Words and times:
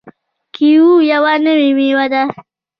کیوي 0.55 0.95
یوه 1.11 1.33
نوې 1.45 1.69
میوه 1.77 2.05
ده. 2.11 2.21